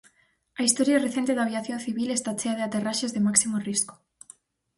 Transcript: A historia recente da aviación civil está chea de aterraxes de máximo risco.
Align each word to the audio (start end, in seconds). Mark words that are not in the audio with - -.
A 0.59 0.61
historia 0.67 1.03
recente 1.05 1.35
da 1.35 1.43
aviación 1.45 1.79
civil 1.85 2.09
está 2.11 2.31
chea 2.39 2.57
de 2.57 2.63
aterraxes 2.65 3.13
de 3.15 3.23
máximo 3.27 3.57
risco. 3.67 3.93